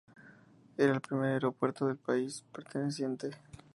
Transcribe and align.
Era 0.79 0.93
el 0.93 0.99
primer 0.99 1.33
aeropuerto 1.33 1.85
del 1.85 1.95
país 1.97 2.43
perteneciente. 2.51 3.37